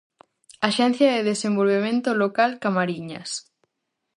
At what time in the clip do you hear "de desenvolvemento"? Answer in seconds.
1.15-2.09